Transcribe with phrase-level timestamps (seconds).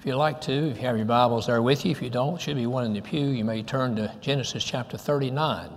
[0.00, 2.40] If you'd like to, if you have your Bibles there with you, if you don't,
[2.40, 5.68] should be one in the pew, you may turn to Genesis chapter 39.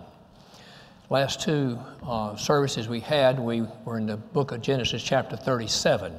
[1.10, 6.14] Last two uh, services we had, we were in the book of Genesis chapter 37.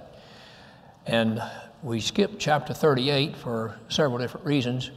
[1.06, 1.42] And
[1.82, 4.90] we skipped chapter 38 for several different reasons.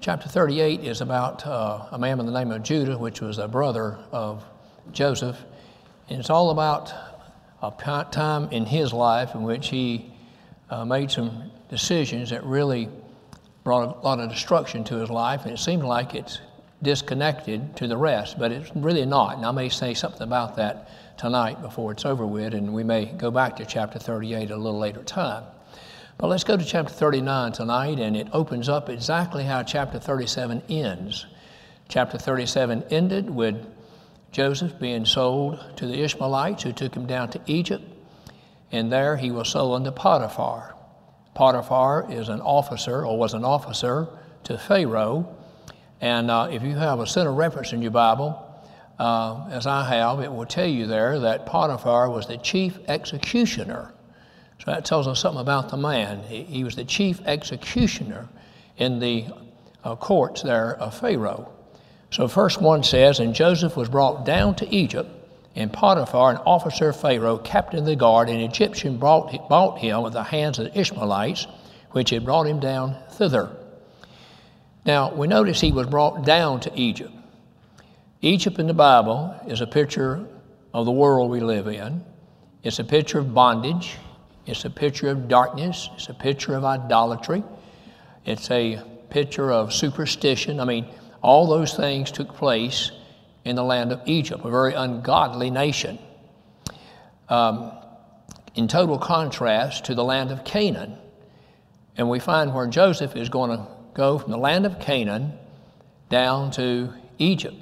[0.00, 3.48] Chapter 38 is about uh, a man by the name of Judah, which was a
[3.48, 4.44] brother of
[4.92, 5.36] Joseph.
[6.08, 6.92] And it's all about
[7.60, 7.72] a
[8.12, 10.12] time in his life in which he
[10.70, 12.88] uh, made some decisions that really
[13.64, 16.40] brought a lot of destruction to his life, and it seemed like it's
[16.82, 19.36] disconnected to the rest, but it's really not.
[19.36, 23.06] And I may say something about that tonight before it's over with, and we may
[23.06, 25.42] go back to chapter 38 a little later time.
[26.18, 30.62] But let's go to chapter 39 tonight, and it opens up exactly how chapter 37
[30.68, 31.26] ends.
[31.88, 33.66] Chapter 37 ended with
[34.30, 37.84] Joseph being sold to the Ishmaelites who took him down to Egypt,
[38.70, 40.75] and there he was sold unto Potiphar.
[41.36, 44.08] Potiphar is an officer, or was an officer,
[44.44, 45.36] to Pharaoh.
[46.00, 48.42] And uh, if you have a center reference in your Bible,
[48.98, 53.92] uh, as I have, it will tell you there that Potiphar was the chief executioner.
[54.64, 56.22] So that tells us something about the man.
[56.22, 58.30] He, he was the chief executioner
[58.78, 59.26] in the
[59.84, 61.52] uh, courts there of Pharaoh.
[62.10, 65.10] So, verse 1 says, And Joseph was brought down to Egypt,
[65.56, 70.02] and Potiphar, an officer of Pharaoh, captain of the guard, an Egyptian, brought, bought him
[70.02, 71.46] with the hands of the Ishmaelites,
[71.92, 73.56] which had brought him down thither.
[74.84, 77.12] Now, we notice he was brought down to Egypt.
[78.20, 80.26] Egypt in the Bible is a picture
[80.74, 82.04] of the world we live in.
[82.62, 83.96] It's a picture of bondage.
[84.44, 85.88] It's a picture of darkness.
[85.94, 87.42] It's a picture of idolatry.
[88.26, 90.60] It's a picture of superstition.
[90.60, 90.86] I mean,
[91.22, 92.92] all those things took place
[93.46, 95.98] in the land of Egypt, a very ungodly nation.
[97.28, 97.72] Um,
[98.56, 100.96] in total contrast to the land of Canaan.
[101.96, 105.34] And we find where Joseph is going to go from the land of Canaan
[106.08, 107.56] down to Egypt.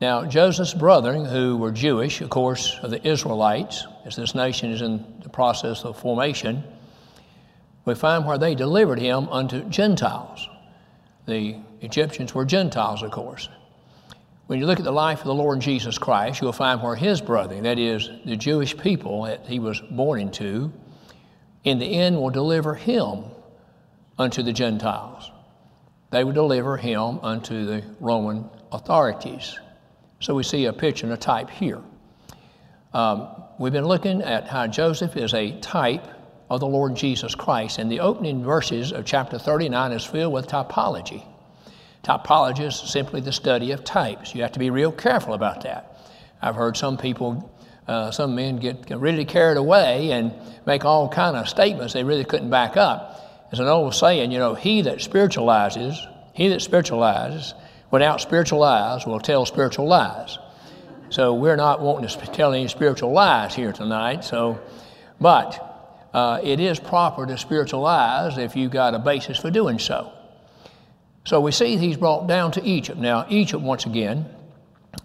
[0.00, 4.82] Now, Joseph's brethren, who were Jewish, of course, of the Israelites, as this nation is
[4.82, 6.62] in the process of formation,
[7.84, 10.48] we find where they delivered him unto Gentiles.
[11.26, 13.48] The Egyptians were Gentiles, of course.
[14.46, 17.20] When you look at the life of the Lord Jesus Christ, you'll find where his
[17.20, 20.72] brethren, that is, the Jewish people that he was born into,
[21.64, 23.24] in the end will deliver him
[24.18, 25.32] unto the Gentiles.
[26.10, 29.58] They will deliver him unto the Roman authorities.
[30.20, 31.80] So we see a picture and a type here.
[32.94, 33.28] Um,
[33.58, 36.06] we've been looking at how Joseph is a type
[36.48, 40.46] of the Lord Jesus Christ, and the opening verses of chapter 39 is filled with
[40.46, 41.24] typology.
[42.06, 44.32] Typology is simply the study of types.
[44.32, 45.98] You have to be real careful about that.
[46.40, 47.52] I've heard some people,
[47.88, 50.32] uh, some men get really carried away and
[50.66, 53.50] make all kind of statements they really couldn't back up.
[53.50, 55.98] There's an old saying, you know, he that spiritualizes,
[56.32, 57.54] he that spiritualizes
[57.90, 60.38] without spiritual eyes will tell spiritual lies.
[61.10, 64.22] So we're not wanting to tell any spiritual lies here tonight.
[64.22, 64.60] So,
[65.20, 70.12] but uh, it is proper to spiritualize if you've got a basis for doing so.
[71.26, 73.00] So we see he's brought down to Egypt.
[73.00, 74.26] Now, Egypt, once again,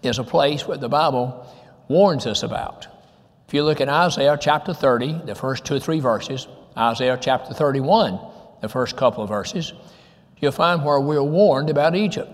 [0.04, 1.52] is a place where the Bible
[1.88, 2.86] warns us about.
[3.48, 6.46] If you look at Isaiah chapter 30, the first two or three verses,
[6.78, 8.20] Isaiah chapter 31,
[8.60, 9.72] the first couple of verses,
[10.38, 12.30] you'll find where we're warned about Egypt.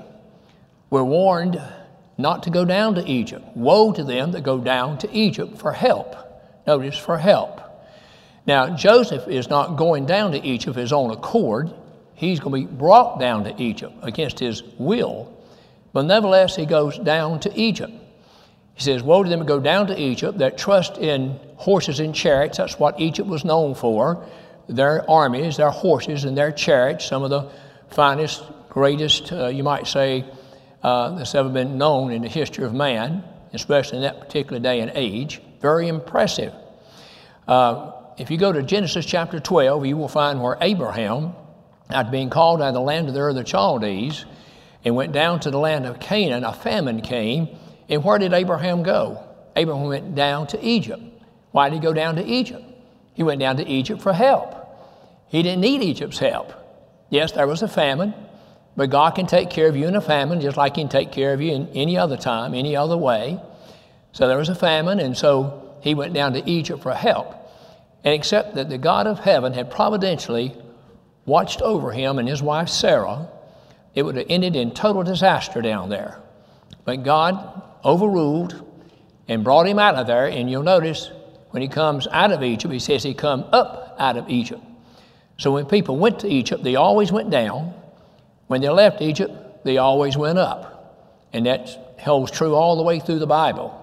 [0.90, 1.58] We're warned
[2.18, 3.56] not to go down to Egypt.
[3.56, 6.14] Woe to them that go down to Egypt for help.
[6.66, 7.62] Notice, for help.
[8.46, 11.72] Now, Joseph is not going down to Egypt of his own accord
[12.18, 15.32] he's going to be brought down to Egypt against his will.
[15.92, 17.92] But nevertheless, he goes down to Egypt.
[18.74, 22.14] He says, Woe to them who go down to Egypt that trust in horses and
[22.14, 22.58] chariots.
[22.58, 24.26] That's what Egypt was known for.
[24.68, 27.50] Their armies, their horses, and their chariots, some of the
[27.88, 30.24] finest, greatest, uh, you might say,
[30.82, 34.80] uh, that's ever been known in the history of man, especially in that particular day
[34.80, 35.40] and age.
[35.60, 36.52] Very impressive.
[37.46, 41.34] Uh, if you go to Genesis chapter 12, you will find where Abraham
[41.90, 44.24] after being called out of the land of the, the Chaldees
[44.84, 47.48] and went down to the land of Canaan, a famine came.
[47.88, 49.24] And where did Abraham go?
[49.56, 51.02] Abraham went down to Egypt.
[51.50, 52.64] Why did he go down to Egypt?
[53.14, 54.54] He went down to Egypt for help.
[55.28, 56.52] He didn't need Egypt's help.
[57.10, 58.14] Yes, there was a famine,
[58.76, 61.10] but God can take care of you in a famine just like He can take
[61.10, 63.40] care of you in any other time, any other way.
[64.12, 67.34] So there was a famine, and so he went down to Egypt for help.
[68.04, 70.54] And except that the God of heaven had providentially
[71.28, 73.28] watched over him and his wife Sarah,
[73.94, 76.20] it would have ended in total disaster down there.
[76.84, 78.64] But God overruled
[79.28, 80.26] and brought him out of there.
[80.26, 81.10] And you'll notice
[81.50, 84.62] when he comes out of Egypt, he says he come up out of Egypt.
[85.36, 87.74] So when people went to Egypt, they always went down.
[88.48, 91.28] When they left Egypt, they always went up.
[91.32, 93.74] And that holds true all the way through the Bible.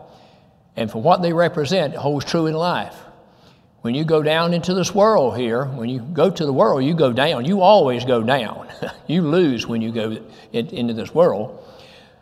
[0.76, 2.98] And for what they represent, it holds true in life.
[3.86, 6.96] When you go down into this world here, when you go to the world, you
[6.96, 7.46] go down.
[7.46, 8.68] You always go down.
[9.08, 10.18] you lose when you go
[10.52, 11.64] in, into this world.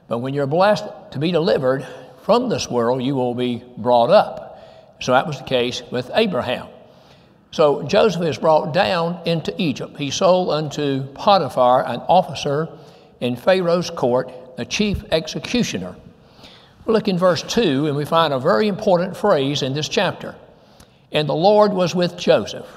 [0.09, 1.87] But when you're blessed to be delivered
[2.23, 4.59] from this world, you will be brought up.
[4.99, 6.67] So that was the case with Abraham.
[7.51, 9.95] So Joseph is brought down into Egypt.
[9.95, 12.67] He sold unto Potiphar, an officer
[13.21, 15.95] in Pharaoh's court, a chief executioner.
[16.85, 20.35] We look in verse 2, and we find a very important phrase in this chapter.
[21.13, 22.67] And the Lord was with Joseph.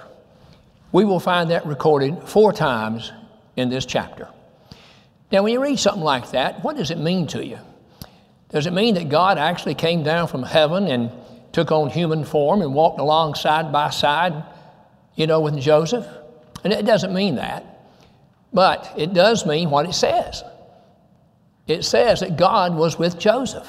[0.92, 3.12] We will find that recorded four times
[3.56, 4.28] in this chapter.
[5.32, 7.58] Now, when you read something like that, what does it mean to you?
[8.50, 11.10] Does it mean that God actually came down from heaven and
[11.52, 14.44] took on human form and walked along side by side
[15.16, 16.06] you know, with Joseph.
[16.62, 17.64] And it doesn't mean that,
[18.52, 20.44] but it does mean what it says.
[21.66, 23.66] It says that God was with Joseph.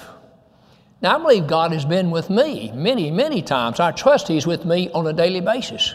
[1.02, 3.80] Now, I believe God has been with me many, many times.
[3.80, 5.94] I trust He's with me on a daily basis.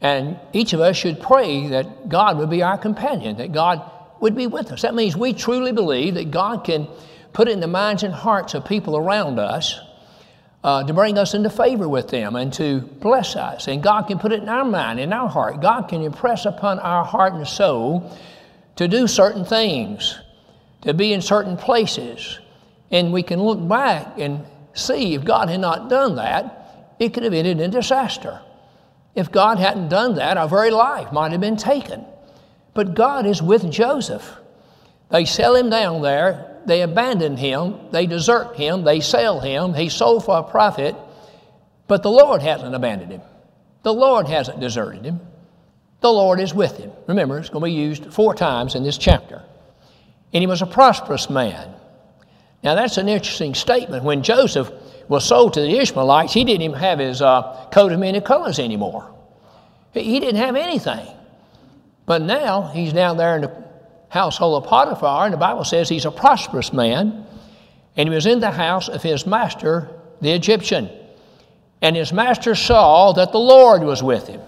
[0.00, 3.82] And each of us should pray that God would be our companion, that God
[4.20, 4.82] would be with us.
[4.82, 6.86] That means we truly believe that God can
[7.32, 9.80] put in the minds and hearts of people around us
[10.62, 13.68] uh, to bring us into favor with them and to bless us.
[13.68, 15.60] And God can put it in our mind, in our heart.
[15.60, 18.14] God can impress upon our heart and soul
[18.76, 20.18] to do certain things,
[20.82, 22.38] to be in certain places.
[22.90, 24.44] And we can look back and
[24.74, 28.40] see if God had not done that, it could have ended in disaster.
[29.14, 32.04] If God hadn't done that, our very life might have been taken.
[32.74, 34.36] But God is with Joseph.
[35.10, 39.94] They sell him down there they abandon him, they desert him, they sell him, he's
[39.94, 40.94] sold for a profit,
[41.86, 43.22] but the Lord hasn't abandoned him.
[43.82, 45.20] The Lord hasn't deserted him.
[46.00, 46.92] The Lord is with him.
[47.08, 49.42] Remember, it's going to be used four times in this chapter.
[50.32, 51.74] And he was a prosperous man.
[52.62, 54.04] Now, that's an interesting statement.
[54.04, 54.70] When Joseph
[55.08, 58.58] was sold to the Ishmaelites, he didn't even have his uh, coat of many colors
[58.58, 59.12] anymore.
[59.92, 61.06] He didn't have anything.
[62.06, 63.64] But now he's down there in the
[64.08, 67.26] household of Potiphar, and the Bible says he's a prosperous man,
[67.96, 69.88] and he was in the house of his master,
[70.20, 70.90] the Egyptian.
[71.82, 74.40] And his master saw that the Lord was with him.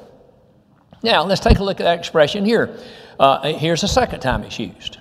[1.03, 2.79] Now, let's take a look at that expression here.
[3.19, 4.99] Uh, here's the second time it's used.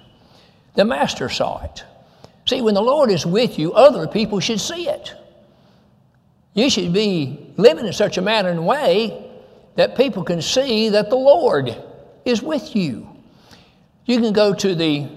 [0.76, 1.84] The master saw it.
[2.52, 5.14] See, when the Lord is with you, other people should see it.
[6.54, 9.32] You should be living in such a manner and way
[9.78, 11.74] that people can see that the Lord
[12.26, 13.08] is with you.
[14.04, 15.08] You can go to the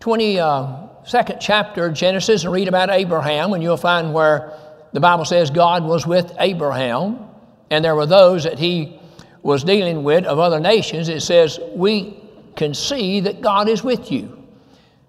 [0.00, 4.52] 22nd chapter of Genesis and read about Abraham, and you'll find where
[4.92, 7.30] the Bible says God was with Abraham,
[7.70, 9.00] and there were those that he
[9.42, 11.08] was dealing with of other nations.
[11.08, 12.22] It says, We
[12.56, 14.41] can see that God is with you.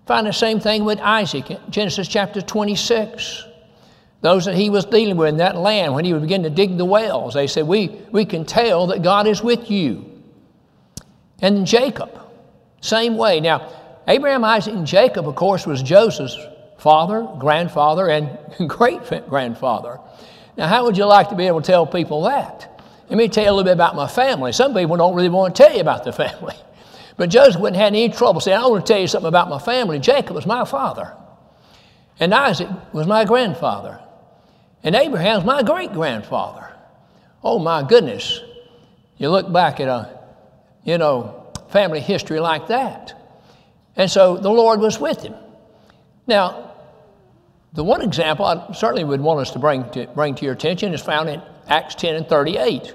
[0.05, 3.45] Find the same thing with Isaac, Genesis chapter 26.
[4.21, 6.77] Those that he was dealing with in that land, when he would begin to dig
[6.77, 10.09] the wells, they said, We, we can tell that God is with you.
[11.41, 12.19] And Jacob,
[12.81, 13.39] same way.
[13.41, 13.69] Now,
[14.07, 16.37] Abraham, Isaac, and Jacob, of course, was Joseph's
[16.77, 18.37] father, grandfather, and
[18.69, 19.99] great grandfather.
[20.57, 22.81] Now, how would you like to be able to tell people that?
[23.09, 24.51] Let me tell you a little bit about my family.
[24.51, 26.55] Some people don't really want to tell you about the family.
[27.17, 29.59] But Joseph wouldn't have any trouble saying, I want to tell you something about my
[29.59, 29.99] family.
[29.99, 31.15] Jacob was my father.
[32.19, 33.99] And Isaac was my grandfather.
[34.83, 36.73] And Abraham's my great grandfather.
[37.43, 38.41] Oh my goodness.
[39.17, 40.19] You look back at a,
[40.83, 43.13] you know, family history like that.
[43.95, 45.35] And so the Lord was with him.
[46.25, 46.71] Now,
[47.73, 50.93] the one example I certainly would want us to bring to, bring to your attention
[50.93, 52.93] is found in Acts 10 and 38,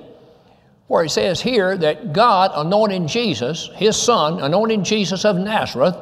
[0.89, 5.97] where it says here that God anointed Jesus, his son, anointed Jesus of Nazareth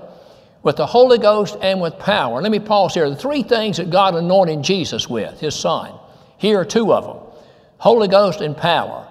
[0.62, 2.40] with the Holy Ghost and with power.
[2.40, 3.11] Let me pause here.
[3.11, 5.93] The three things that God anointed Jesus with, his son,
[6.38, 7.16] here are two of them
[7.78, 9.07] Holy Ghost and power.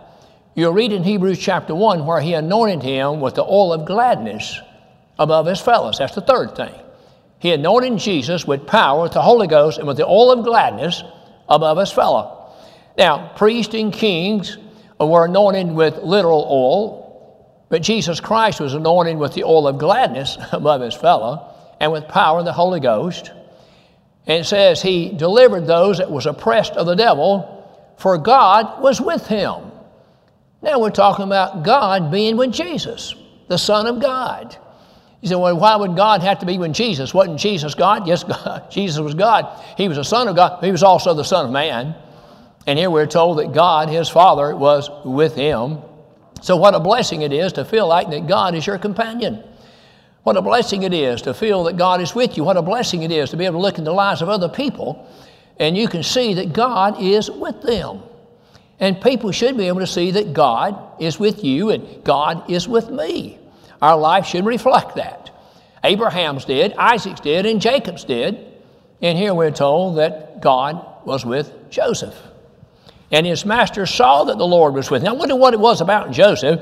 [0.56, 4.60] You'll read in Hebrews chapter 1 where he anointed him with the oil of gladness
[5.20, 5.98] above his fellows.
[5.98, 6.74] That's the third thing.
[7.40, 11.04] He anointed Jesus with power, with the Holy Ghost, and with the oil of gladness
[11.50, 12.54] above his fellow.
[12.98, 14.58] Now, priests and kings
[15.00, 20.38] were anointed with literal oil, but Jesus Christ was anointed with the oil of gladness
[20.52, 23.32] above his fellow and with power of the Holy Ghost.
[24.28, 29.00] And it says he delivered those that was oppressed of the devil, for God was
[29.02, 29.72] with him.
[30.62, 33.14] Now we're talking about God being with Jesus,
[33.48, 34.58] the Son of God.
[35.22, 37.14] You say, well, why would God have to be with Jesus?
[37.14, 38.08] Wasn't Jesus God?
[38.08, 38.70] Yes, God.
[38.72, 39.62] Jesus was God.
[39.78, 40.64] He was the Son of God.
[40.64, 41.96] He was also the Son of Man.
[42.68, 45.80] And here we're told that God, his Father, was with him.
[46.42, 49.44] So, what a blessing it is to feel like that God is your companion.
[50.24, 52.44] What a blessing it is to feel that God is with you.
[52.44, 54.50] What a blessing it is to be able to look in the lives of other
[54.50, 55.08] people
[55.60, 58.02] and you can see that God is with them.
[58.80, 62.68] And people should be able to see that God is with you and God is
[62.68, 63.40] with me.
[63.82, 65.32] Our life should reflect that.
[65.84, 68.54] Abraham's did, Isaac's did, and Jacob's did.
[69.02, 72.16] And here we're told that God was with Joseph.
[73.16, 75.08] And his master saw that the Lord was with him.
[75.08, 76.60] I wonder what it was about Joseph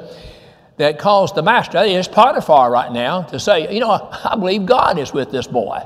[0.77, 4.67] that caused the master, that is Potiphar right now, to say, you know, I believe
[4.67, 5.81] God is with this boy.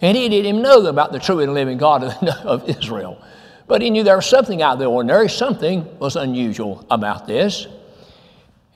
[0.00, 2.04] And he didn't even know about the true and living God
[2.44, 3.20] of Israel.
[3.66, 7.66] But he knew there was something out of the ordinary, something was unusual about this.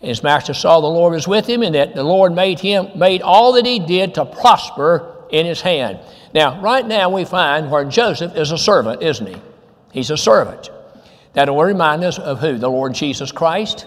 [0.01, 3.23] His master saw the Lord was with him, and that the Lord made him made
[3.23, 6.01] all that he did to prosper in his hand.
[6.35, 9.41] Now, right now we find where Joseph is a servant, isn't he?
[9.93, 10.69] He's a servant.
[11.35, 12.59] That will remind us of who?
[12.59, 13.87] The Lord Jesus Christ.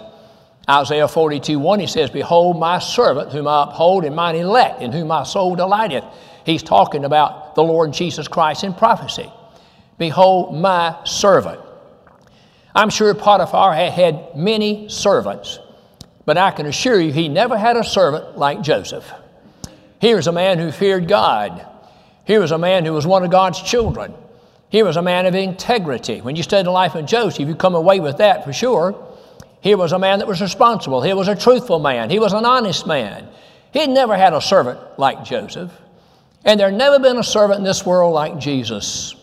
[0.68, 4.90] Isaiah 42 1, he says, Behold, my servant, whom I uphold, and mine elect, in
[4.90, 6.04] whom my soul delighteth.
[6.44, 9.30] He's talking about the Lord Jesus Christ in prophecy.
[9.98, 11.60] Behold, my servant.
[12.74, 15.58] I'm sure Potiphar had had many servants,
[16.24, 19.10] but I can assure you he never had a servant like Joseph.
[20.00, 21.66] Here's a man who feared God.
[22.24, 24.12] Here was a man who was one of God's children.
[24.68, 26.20] He was a man of integrity.
[26.20, 29.02] When you study the life of Joseph, you come away with that for sure.
[29.60, 31.02] He was a man that was responsible.
[31.02, 32.10] He was a truthful man.
[32.10, 33.28] He was an honest man.
[33.72, 35.72] He'd never had a servant like Joseph.
[36.44, 39.14] And there never been a servant in this world like Jesus.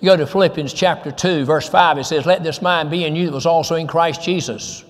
[0.00, 3.14] You go to Philippians chapter 2, verse 5, it says, Let this mind be in
[3.14, 4.84] you that was also in Christ Jesus,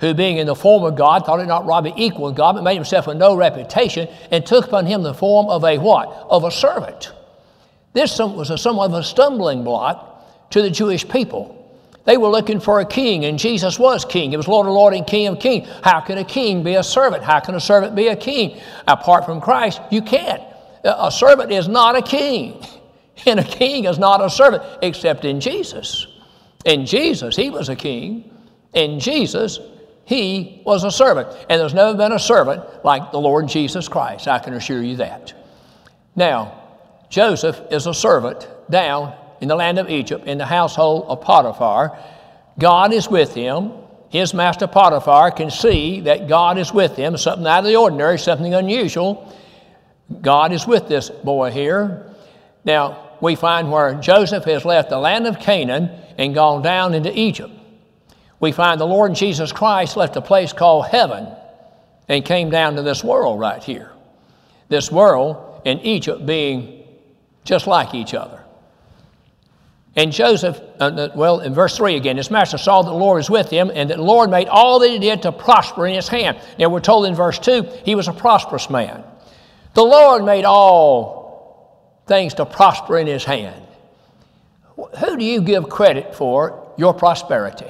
[0.00, 2.64] who being in the form of God, thought it not robbery equal with God, but
[2.64, 6.08] made himself of no reputation, and took upon him the form of a what?
[6.28, 7.12] Of a servant.
[7.98, 11.56] This was a, somewhat of a stumbling block to the Jewish people.
[12.04, 14.30] They were looking for a king, and Jesus was king.
[14.30, 15.66] He was Lord of Lord and King of King.
[15.82, 17.24] How can a king be a servant?
[17.24, 18.60] How can a servant be a king?
[18.86, 20.40] Apart from Christ, you can't.
[20.84, 22.64] A servant is not a king.
[23.26, 26.06] And a king is not a servant except in Jesus.
[26.64, 28.30] In Jesus, he was a king.
[28.74, 29.58] In Jesus,
[30.04, 31.26] he was a servant.
[31.50, 34.28] And there's never been a servant like the Lord Jesus Christ.
[34.28, 35.34] I can assure you that.
[36.14, 36.57] Now,
[37.10, 41.98] Joseph is a servant down in the land of Egypt in the household of Potiphar.
[42.58, 43.72] God is with him.
[44.10, 48.18] His master Potiphar can see that God is with him, something out of the ordinary,
[48.18, 49.32] something unusual.
[50.20, 52.14] God is with this boy here.
[52.64, 57.16] Now, we find where Joseph has left the land of Canaan and gone down into
[57.18, 57.52] Egypt.
[58.40, 61.28] We find the Lord Jesus Christ left a place called heaven
[62.08, 63.92] and came down to this world right here.
[64.68, 66.77] This world in Egypt being
[67.48, 68.44] just like each other.
[69.96, 73.30] And Joseph, uh, well, in verse 3 again, his master saw that the Lord was
[73.30, 76.06] with him and that the Lord made all that he did to prosper in his
[76.06, 76.38] hand.
[76.58, 79.02] Now, we're told in verse 2 he was a prosperous man.
[79.74, 83.64] The Lord made all things to prosper in his hand.
[84.76, 87.66] Who do you give credit for your prosperity?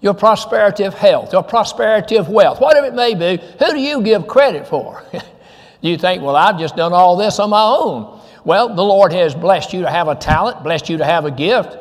[0.00, 4.02] Your prosperity of health, your prosperity of wealth, whatever it may be, who do you
[4.02, 5.02] give credit for?
[5.80, 8.13] you think, well, I've just done all this on my own.
[8.44, 11.30] Well, the Lord has blessed you to have a talent, blessed you to have a
[11.30, 11.76] gift,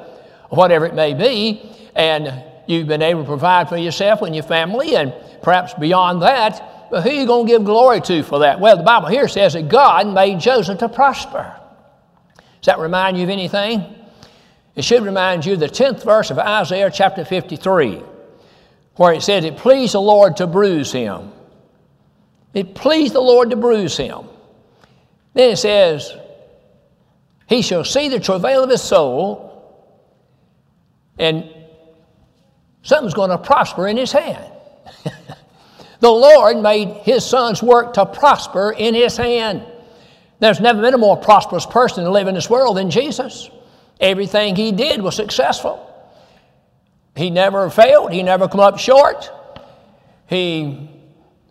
[0.49, 1.61] whatever it may be,
[1.95, 6.89] and you've been able to provide for yourself and your family, and perhaps beyond that,
[6.89, 8.59] but who are you going to give glory to for that?
[8.59, 11.59] Well, the Bible here says that God made Joseph to prosper.
[12.37, 13.95] Does that remind you of anything?
[14.75, 18.01] It should remind you of the 10th verse of Isaiah chapter 53,
[18.95, 21.31] where it says, It pleased the Lord to bruise him.
[22.53, 24.27] It pleased the Lord to bruise him.
[25.33, 26.15] Then it says,
[27.53, 29.63] He shall see the travail of his soul,
[31.19, 31.47] and
[32.81, 34.51] something's going to prosper in his hand.
[35.99, 39.65] The Lord made his son's work to prosper in his hand.
[40.39, 43.49] There's never been a more prosperous person to live in this world than Jesus.
[44.01, 45.79] Everything he did was successful.
[47.15, 49.31] He never failed, he never come up short.
[50.27, 50.89] He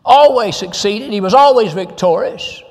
[0.05, 2.63] always succeeded, he was always victorious.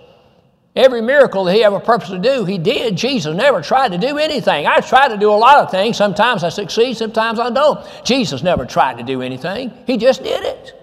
[0.76, 2.96] Every miracle that he ever purposed to do, he did.
[2.96, 4.66] Jesus never tried to do anything.
[4.68, 5.98] I tried to do a lot of things.
[5.98, 7.86] Sometimes I succeed, sometimes I don't.
[8.06, 10.78] Jesus never tried to do anything, he just did it.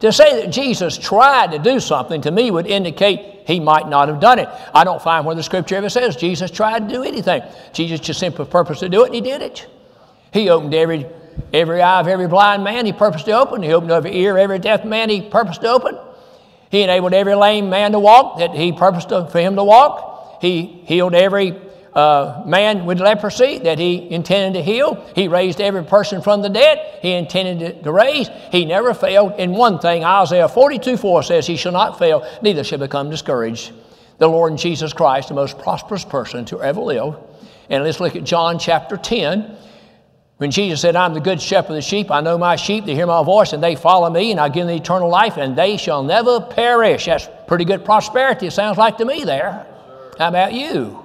[0.00, 4.08] To say that Jesus tried to do something to me would indicate he might not
[4.08, 4.48] have done it.
[4.74, 7.42] I don't find where the scripture ever says Jesus tried to do anything.
[7.74, 9.66] Jesus just simply purposed to do it and he did it.
[10.32, 11.06] He opened every,
[11.52, 13.62] every eye of every blind man he purposed to open.
[13.62, 15.98] He opened every ear of every deaf man he purposed to open.
[16.70, 20.38] He enabled every lame man to walk that he purposed to, for him to walk.
[20.40, 21.54] He healed every
[21.94, 25.04] uh, man with leprosy that he intended to heal.
[25.14, 28.28] He raised every person from the dead he intended to raise.
[28.52, 30.04] He never failed in one thing.
[30.04, 33.72] Isaiah 42 4 says, He shall not fail, neither shall become discouraged.
[34.18, 37.16] The Lord Jesus Christ, the most prosperous person to ever live.
[37.68, 39.56] And let's look at John chapter 10.
[40.40, 42.94] When Jesus said, I'm the good shepherd of the sheep, I know my sheep, they
[42.94, 45.76] hear my voice, and they follow me, and I give them eternal life, and they
[45.76, 47.04] shall never perish.
[47.04, 49.66] That's pretty good prosperity, it sounds like to me there.
[50.16, 51.04] How about you?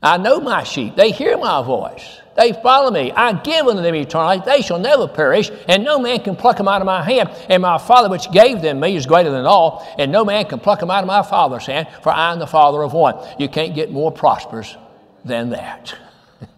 [0.00, 2.20] I know my sheep, they hear my voice.
[2.36, 3.10] They follow me.
[3.10, 4.44] I give them eternal life.
[4.44, 7.30] They shall never perish, and no man can pluck them out of my hand.
[7.48, 10.60] And my Father which gave them me is greater than all, and no man can
[10.60, 13.16] pluck them out of my Father's hand, for I am the Father of one.
[13.36, 14.76] You can't get more prosperous
[15.24, 15.94] than that.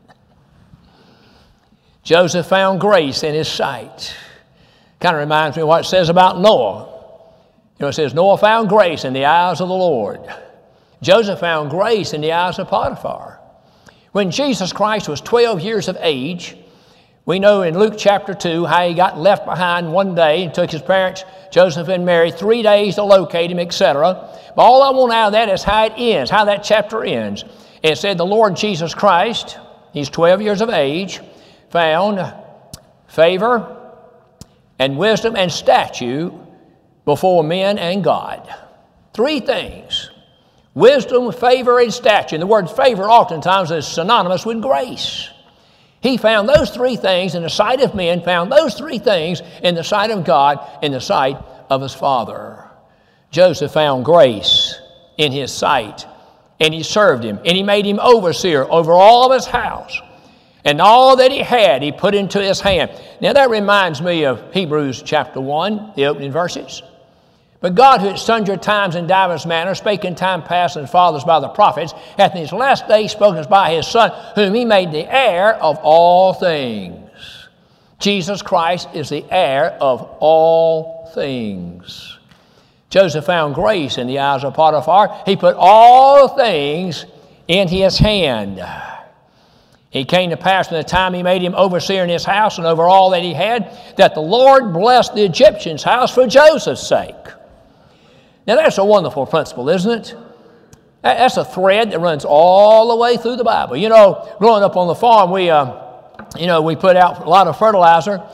[2.03, 4.15] Joseph found grace in his sight.
[5.01, 6.93] Kind of reminds me of what it says about Noah.
[7.79, 10.21] You know, it says, Noah found grace in the eyes of the Lord.
[11.03, 13.39] Joseph found grace in the eyes of Potiphar.
[14.13, 16.57] When Jesus Christ was 12 years of age,
[17.27, 20.71] we know in Luke chapter 2 how he got left behind one day and took
[20.71, 24.31] his parents, Joseph and Mary, three days to locate him, etc.
[24.55, 27.45] But all I want out of that is how it ends, how that chapter ends.
[27.83, 29.59] It said, The Lord Jesus Christ,
[29.93, 31.21] he's 12 years of age,
[31.71, 32.35] found
[33.09, 33.95] favor
[34.79, 36.31] and wisdom and statue
[37.05, 38.53] before men and God.
[39.15, 40.11] Three things
[40.75, 42.37] wisdom, favor, and stature.
[42.37, 45.31] And the word favor oftentimes is synonymous with grace.
[46.01, 49.75] He found those three things in the sight of men, found those three things in
[49.75, 51.37] the sight of God, in the sight
[51.71, 52.65] of his Father.
[53.31, 54.79] Joseph found grace
[55.17, 56.07] in his sight,
[56.61, 60.01] and he served him, and he made him overseer over all of his house.
[60.65, 62.91] And all that he had, he put into his hand.
[63.21, 66.83] Now that reminds me of Hebrews chapter 1, the opening verses.
[67.61, 71.25] But God, who at sundry times in divers manners spake in time past and fathers
[71.25, 74.93] by the prophets, hath in his last days spoken by his Son, whom he made
[74.93, 77.11] the heir of all things.
[77.99, 82.16] Jesus Christ is the heir of all things.
[82.97, 85.23] Joseph found grace in the eyes of Potiphar.
[85.27, 87.05] He put all things
[87.47, 88.67] in his hand.
[89.91, 92.67] He came to pass in the time he made him overseer in his house and
[92.67, 97.15] over all that he had, that the Lord blessed the Egyptian's house for Joseph's sake.
[98.47, 100.15] Now, that's a wonderful principle, isn't it?
[101.03, 103.77] That's a thread that runs all the way through the Bible.
[103.77, 105.83] You know, growing up on the farm, we, uh,
[106.39, 108.27] you know, we put out a lot of fertilizer,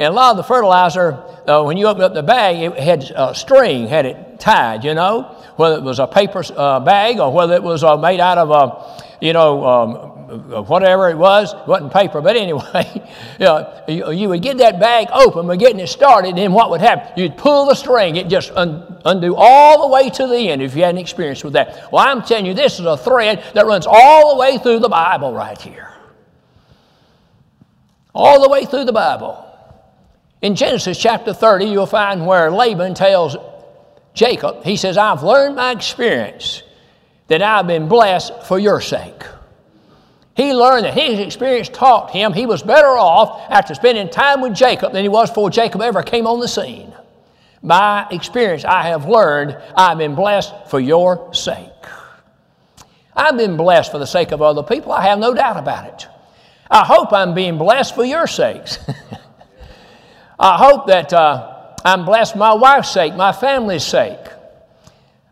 [0.00, 1.12] and a lot of the fertilizer,
[1.46, 4.94] uh, when you open up the bag, it had a string, had it tied, you
[4.94, 5.24] know,
[5.56, 8.50] whether it was a paper uh, bag or whether it was uh, made out of
[8.50, 9.94] a, you know, um,
[10.64, 12.90] whatever it was, it wasn't paper, but anyway,
[13.38, 16.70] you, know, you, you, would get that bag open, but getting it started, then what
[16.70, 17.12] would happen?
[17.22, 20.74] You'd pull the string, it just un, undo all the way to the end if
[20.74, 21.92] you had an experience with that.
[21.92, 24.88] Well, I'm telling you, this is a thread that runs all the way through the
[24.88, 25.92] Bible right here.
[28.14, 29.48] All the way through the Bible.
[30.42, 33.36] In Genesis chapter 30, you'll find where Laban tells
[34.14, 36.62] Jacob, he says, I've learned my experience
[37.28, 39.22] that I've been blessed for your sake.
[40.34, 44.54] He learned that his experience taught him he was better off after spending time with
[44.54, 46.94] Jacob than he was before Jacob ever came on the scene.
[47.62, 51.68] By experience, I have learned I've been blessed for your sake.
[53.14, 54.92] I've been blessed for the sake of other people.
[54.92, 56.08] I have no doubt about it.
[56.70, 58.78] I hope I'm being blessed for your sakes.
[60.40, 64.18] I hope that uh, I'm blessed my wife's sake, my family's sake.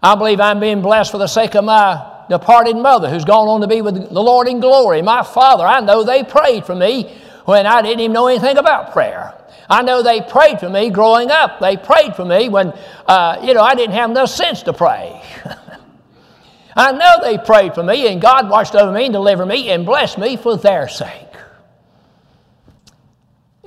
[0.02, 3.62] I believe I'm being blessed for the sake of my departed mother who's gone on
[3.62, 5.00] to be with the Lord in glory.
[5.00, 8.92] My father, I know they prayed for me when I didn't even know anything about
[8.92, 9.34] prayer.
[9.70, 11.58] I know they prayed for me growing up.
[11.58, 12.74] They prayed for me when,
[13.06, 15.22] uh, you know, I didn't have enough sense to pray.
[16.76, 19.86] I know they prayed for me, and God watched over me and delivered me and
[19.86, 21.27] blessed me for their sake.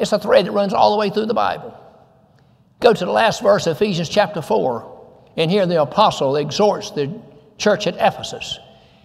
[0.02, 1.78] It's a thread that runs all the way through the Bible.
[2.80, 7.22] Go to the last verse of Ephesians chapter 4, and here the apostle exhorts the
[7.60, 8.58] church at Ephesus.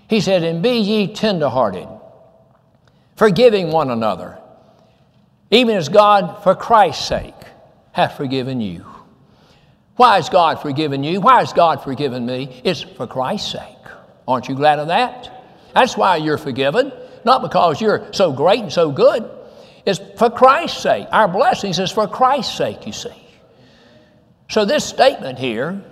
[0.08, 1.86] He said, And be ye tenderhearted,
[3.14, 4.38] forgiving one another,
[5.50, 7.34] even as God, for Christ's sake,
[7.92, 8.86] hath forgiven you.
[9.96, 11.20] Why has God forgiven you?
[11.20, 12.62] Why has God forgiven me?
[12.64, 13.60] It's for Christ's sake.
[14.26, 15.30] Aren't you glad of that?
[15.74, 16.90] That's why you're forgiven,
[17.22, 19.35] not because you're so great and so good.
[19.86, 21.06] It's for Christ's sake.
[21.12, 23.22] Our blessings is for Christ's sake, you see.
[24.48, 25.82] So, this statement here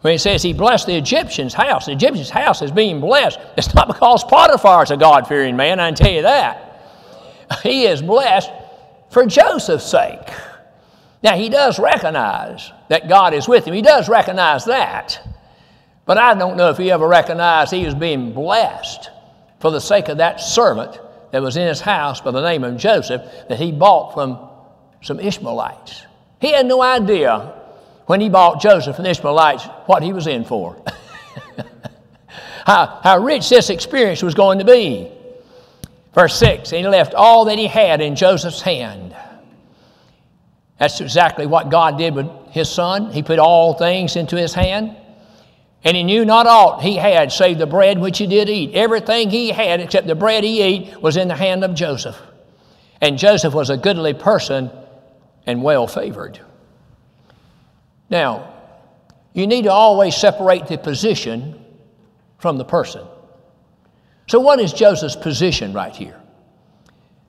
[0.00, 3.40] when he says he blessed the Egyptian's house, the Egyptian's house is being blessed.
[3.56, 6.62] It's not because Potiphar is a God fearing man, I can tell you that.
[7.62, 8.50] He is blessed
[9.10, 10.28] for Joseph's sake.
[11.22, 15.26] Now, he does recognize that God is with him, he does recognize that.
[16.04, 19.10] But I don't know if he ever recognized he was being blessed
[19.58, 21.00] for the sake of that servant
[21.36, 23.20] that was in his house by the name of Joseph
[23.50, 24.38] that he bought from
[25.02, 26.02] some Ishmaelites.
[26.40, 27.52] He had no idea
[28.06, 30.82] when he bought Joseph and Ishmaelites what he was in for.
[32.64, 35.12] how, how rich this experience was going to be.
[36.14, 39.14] Verse 6 And he left all that he had in Joseph's hand.
[40.78, 43.12] That's exactly what God did with his son.
[43.12, 44.96] He put all things into his hand.
[45.86, 48.74] And he knew not aught he had save the bread which he did eat.
[48.74, 52.20] Everything he had except the bread he ate was in the hand of Joseph.
[53.00, 54.72] And Joseph was a goodly person
[55.46, 56.40] and well favored.
[58.10, 58.52] Now,
[59.32, 61.64] you need to always separate the position
[62.38, 63.06] from the person.
[64.26, 66.20] So, what is Joseph's position right here?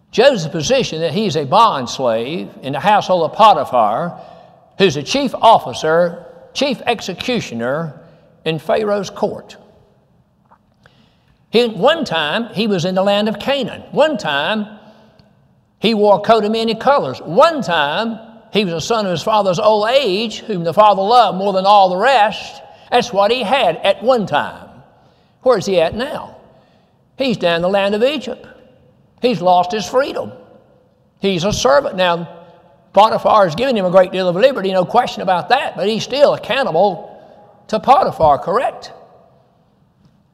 [0.10, 4.20] Joseph's position that he's a bond slave in the household of Potiphar,
[4.80, 8.02] who's a chief officer, chief executioner
[8.46, 9.58] in Pharaoh's court.
[11.50, 13.82] He, one time, he was in the land of Canaan.
[13.92, 14.80] One time,
[15.80, 17.20] he wore a coat of many colors.
[17.20, 18.20] One time,
[18.52, 21.66] he was a son of his father's old age, whom the father loved more than
[21.66, 22.62] all the rest.
[22.92, 24.70] That's what he had at one time.
[25.42, 26.38] Where's he at now?
[27.18, 28.46] He's down in the land of Egypt.
[29.22, 30.32] He's lost his freedom.
[31.20, 31.96] He's a servant.
[31.96, 32.46] Now,
[32.94, 36.04] Potiphar has given him a great deal of liberty, no question about that, but he's
[36.04, 37.07] still accountable
[37.68, 38.92] to Potiphar, correct?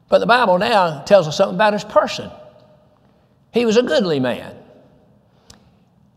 [0.10, 2.30] But the Bible now tells us something about his person.
[3.52, 4.56] He was a goodly man.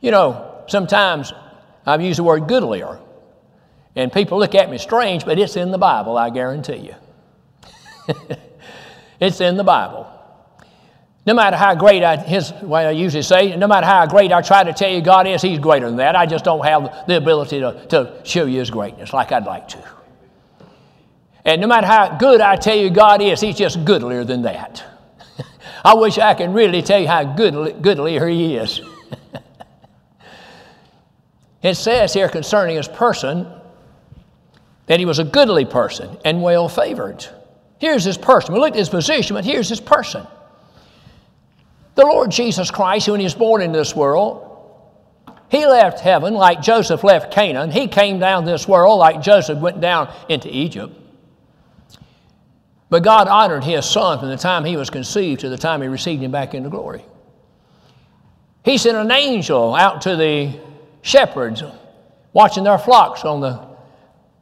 [0.01, 1.33] You know, sometimes
[1.85, 2.99] I've used the word goodlier,
[3.95, 6.95] and people look at me strange, but it's in the Bible, I guarantee you.
[9.21, 10.13] it's in the Bible.
[11.27, 14.43] No matter how great I, his way I usually say, no matter how great I
[14.43, 16.15] try to tell you God is, He's greater than that.
[16.15, 19.67] I just don't have the ability to, to show you His greatness like I'd like
[19.69, 19.96] to.
[21.47, 24.83] And no matter how good I tell you God is, He's just goodlier than that.
[25.85, 28.81] I wish I could really tell you how goodly, goodlier He is.
[31.63, 33.47] it says here concerning His person
[34.87, 37.25] that He was a goodly person and well favored.
[37.79, 38.53] Here's His person.
[38.53, 40.27] We looked at His position, but here's His person.
[41.95, 44.43] The Lord Jesus Christ, when he was born in this world,
[45.49, 47.71] he left heaven like Joseph left Canaan.
[47.71, 51.05] He came down this world like Joseph went down into Egypt.
[52.89, 55.89] But God honored his son from the time he was conceived to the time he
[55.89, 57.05] received him back into glory.
[58.65, 60.59] He sent an angel out to the
[61.03, 61.63] shepherds
[62.33, 63.67] watching their flocks on the,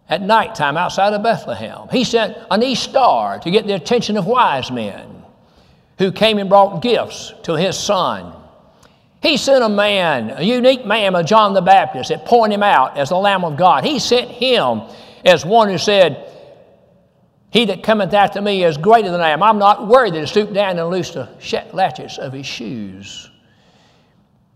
[0.09, 1.89] at nighttime outside of Bethlehem.
[1.91, 5.23] He sent an east star to get the attention of wise men
[5.99, 8.35] who came and brought gifts to his son.
[9.23, 12.99] He sent a man, a unique man, a John the Baptist, that pointed him out
[12.99, 13.85] as the Lamb of God.
[13.85, 14.83] He sent him
[15.25, 16.31] as one who said,
[17.55, 19.41] He that cometh after me is greater than I am.
[19.41, 21.29] I'm not worthy to stoop down and loose the
[21.73, 23.31] latches of his shoes.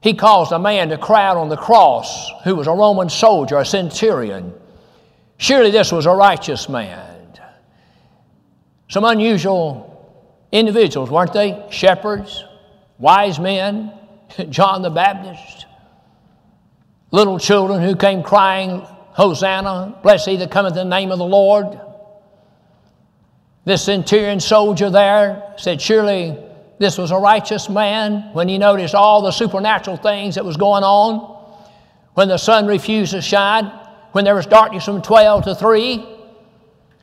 [0.01, 3.57] He caused a man to cry out on the cross who was a Roman soldier,
[3.59, 4.53] a centurion.
[5.37, 7.39] Surely this was a righteous man.
[8.89, 11.69] Some unusual individuals, weren't they?
[11.71, 12.45] Shepherds,
[12.99, 13.93] wise men,
[14.51, 15.67] John the Baptist,
[17.13, 18.81] little children who came crying,
[19.13, 21.81] Hosanna, blessed he that cometh in the name of the Lord.
[23.69, 26.35] This centurion soldier there said, Surely
[26.79, 30.85] this was a righteous man when he noticed all the supernatural things that was going
[30.85, 31.37] on.
[32.15, 33.67] When the sun refused to shine,
[34.13, 35.99] when there was darkness from 12 to 3,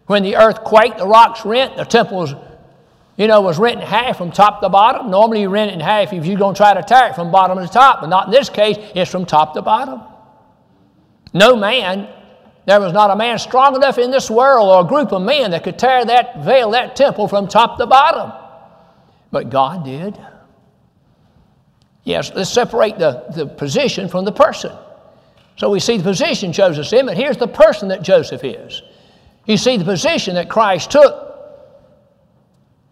[0.07, 2.33] when the earth quaked, the rocks rent, the temple was
[3.15, 5.11] you know, was rent in half from top to bottom.
[5.11, 7.31] Normally you rent it in half if you're going to try to tear it from
[7.31, 10.01] bottom to top, but not in this case, it's from top to bottom.
[11.31, 12.09] No man,
[12.65, 15.51] there was not a man strong enough in this world or a group of men
[15.51, 18.31] that could tear that veil, that temple from top to bottom.
[19.31, 20.17] But God did.
[22.03, 24.71] Yes, let's separate the, the position from the person.
[25.57, 28.81] So we see the position Joseph's in, but here's the person that Joseph is.
[29.45, 31.25] You see the position that Christ took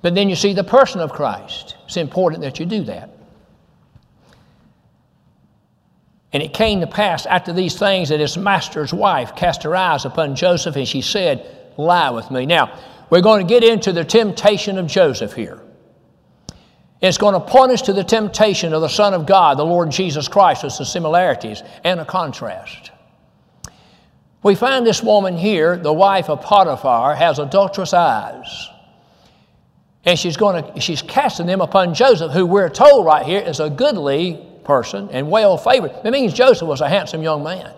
[0.03, 1.77] but then you see the person of Christ.
[1.86, 3.09] It's important that you do that.
[6.34, 10.04] And it came to pass after these things that his master's wife cast her eyes
[10.04, 12.46] upon Joseph and she said, Lie with me.
[12.48, 15.62] Now, we're going to get into the temptation of Joseph here.
[17.02, 19.91] It's going to point us to the temptation of the Son of God, the Lord
[19.91, 22.91] Jesus Christ, with some similarities and a contrast.
[24.41, 28.69] We find this woman here, the wife of Potiphar, has adulterous eyes.
[30.06, 33.60] And she's going to, she's casting them upon Joseph, who we're told right here is
[33.60, 35.91] a goodly person and well favored.
[36.04, 37.73] It means Joseph was a handsome young man.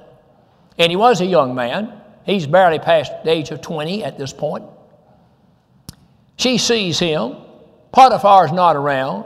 [0.77, 2.01] And he was a young man.
[2.25, 4.65] He's barely past the age of 20 at this point.
[6.37, 7.35] She sees him.
[7.93, 9.25] Potiphar's not around.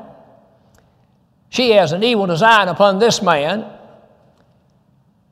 [1.50, 3.66] She has an evil design upon this man.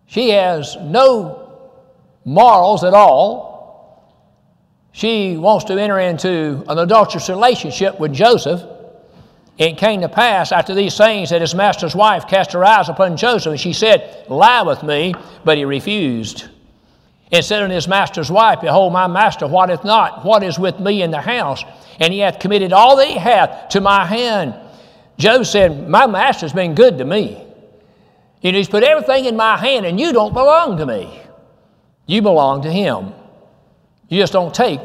[0.07, 1.69] She has no
[2.25, 3.47] morals at all.
[4.91, 8.61] She wants to enter into an adulterous relationship with Joseph.
[9.57, 13.17] It came to pass after these things that his master's wife cast her eyes upon
[13.17, 16.47] Joseph, and she said, Lie with me, but he refused.
[17.31, 21.01] And said unto his master's wife, Behold, my master wotteth not what is with me
[21.01, 21.63] in the house,
[21.99, 24.55] and he hath committed all that he hath to my hand.
[25.17, 27.43] Joseph said, My master's been good to me.
[28.43, 31.19] Know, he's put everything in my hand, and you don't belong to me.
[32.05, 33.13] You belong to him.
[34.07, 34.79] You just don't take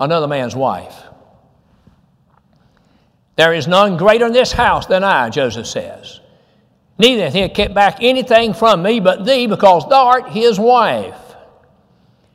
[0.00, 0.94] another man's wife.
[3.36, 6.20] There is none greater in this house than I, Joseph says.
[6.98, 11.18] Neither hath he kept back anything from me but thee, because thou art his wife.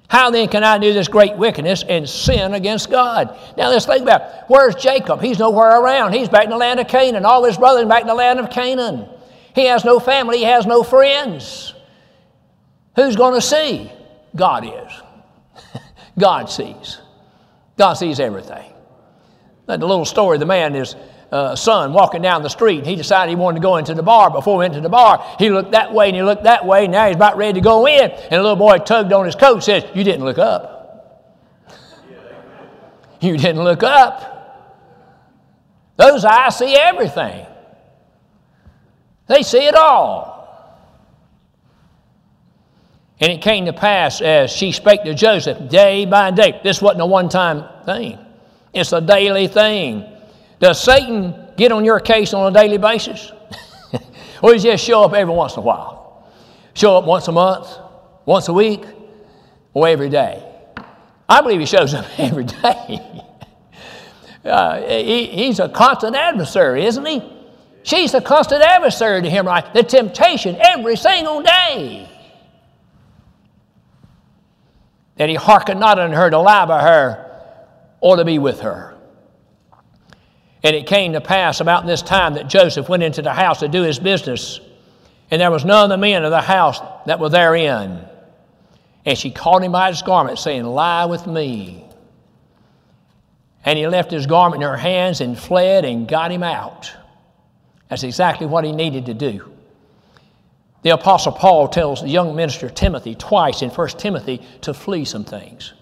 [0.09, 3.37] How then can I do this great wickedness and sin against God?
[3.57, 4.43] Now let's think about it.
[4.47, 5.21] where's Jacob?
[5.21, 6.13] He's nowhere around.
[6.13, 7.25] He's back in the land of Canaan.
[7.25, 9.07] All his brothers back in the land of Canaan.
[9.53, 10.39] He has no family.
[10.39, 11.73] He has no friends.
[12.95, 13.91] Who's going to see?
[14.35, 15.81] God is.
[16.19, 16.99] God sees.
[17.75, 18.71] God sees everything.
[19.67, 20.95] The little story, the man, his
[21.31, 24.31] uh, son walking down the street, he decided he wanted to go into the bar.
[24.31, 26.87] Before he went to the bar, he looked that way and he looked that way.
[26.87, 28.09] Now he's about ready to go in.
[28.11, 31.67] And the little boy tugged on his coat and says, You didn't look up.
[33.21, 34.35] you didn't look up.
[35.97, 37.45] Those eyes see everything,
[39.27, 40.37] they see it all.
[43.19, 46.61] And it came to pass as she spake to Joseph day by day.
[46.63, 48.19] This wasn't a one time thing,
[48.77, 50.05] it's a daily thing.
[50.59, 53.31] Does Satan get on your case on a daily basis?
[54.41, 56.31] or does he just show up every once in a while?
[56.73, 57.67] Show up once a month,
[58.25, 58.83] once a week,
[59.73, 60.43] or every day?
[61.29, 63.23] I believe he shows up every day.
[64.45, 67.33] uh, he, he's a constant adversary, isn't he?
[67.83, 69.73] She's a constant adversary to him, right?
[69.73, 72.09] The temptation every single day
[75.15, 77.26] that he hearkened not unto her to lie by her
[77.99, 78.95] or to be with her.
[80.63, 83.67] And it came to pass about this time that Joseph went into the house to
[83.67, 84.59] do his business,
[85.29, 88.07] and there was none of the men of the house that were therein.
[89.05, 91.85] And she caught him by his garment, saying, Lie with me.
[93.63, 96.93] And he left his garment in her hands and fled and got him out.
[97.89, 99.51] That's exactly what he needed to do.
[100.83, 105.25] The Apostle Paul tells the young minister Timothy twice in 1 Timothy to flee some
[105.25, 105.73] things.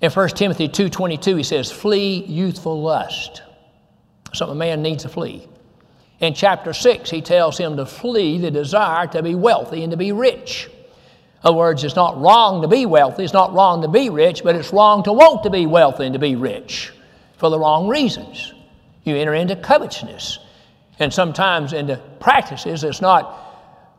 [0.00, 3.42] In 1 Timothy 2.22, he says, Flee youthful lust.
[4.32, 5.48] Something a man needs to flee.
[6.20, 9.96] In chapter 6, he tells him to flee the desire to be wealthy and to
[9.96, 10.68] be rich.
[10.68, 14.42] In other words, it's not wrong to be wealthy, it's not wrong to be rich,
[14.42, 16.92] but it's wrong to want to be wealthy and to be rich
[17.36, 18.52] for the wrong reasons.
[19.04, 20.40] You enter into covetousness.
[21.00, 23.48] And sometimes into practices that's not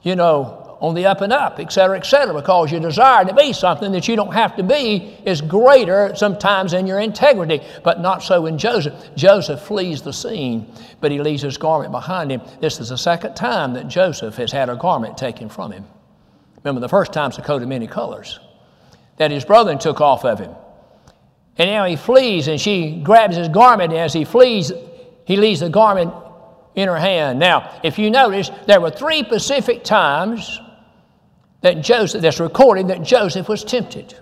[0.01, 3.33] you know, on the up and up, et cetera, et cetera, because your desire to
[3.33, 7.99] be something that you don't have to be is greater sometimes than your integrity, but
[7.99, 8.93] not so in Joseph.
[9.15, 12.41] Joseph flees the scene, but he leaves his garment behind him.
[12.61, 15.85] This is the second time that Joseph has had a garment taken from him.
[16.63, 18.39] Remember, the first time's a coat of many colors
[19.17, 20.51] that his brother took off of him.
[21.57, 24.71] And now he flees, and she grabs his garment, and as he flees,
[25.25, 26.13] he leaves the garment
[26.75, 27.37] in her hand.
[27.37, 30.61] Now, if you notice, there were three specific times
[31.62, 34.15] that Joseph, that's recorded that Joseph was tempted.